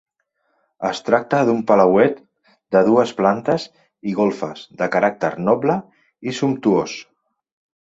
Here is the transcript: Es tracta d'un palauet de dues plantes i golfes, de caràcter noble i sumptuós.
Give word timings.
Es 0.87 1.01
tracta 1.09 1.41
d'un 1.49 1.59
palauet 1.71 2.17
de 2.77 2.81
dues 2.87 3.13
plantes 3.21 3.67
i 4.13 4.15
golfes, 4.23 4.65
de 4.83 4.89
caràcter 4.99 5.33
noble 5.53 5.79
i 6.33 6.37
sumptuós. 6.43 6.99